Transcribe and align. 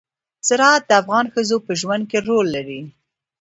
زراعت 0.47 0.83
د 0.87 0.91
افغان 1.01 1.25
ښځو 1.33 1.57
په 1.65 1.71
ژوند 1.79 2.03
کې 2.09 2.19
رول 2.27 2.47
لري. 2.55 2.81